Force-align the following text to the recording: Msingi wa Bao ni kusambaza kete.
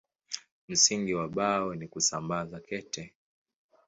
Msingi 0.67 1.13
wa 1.13 1.27
Bao 1.27 1.75
ni 1.75 1.87
kusambaza 1.87 2.59
kete. 2.59 3.13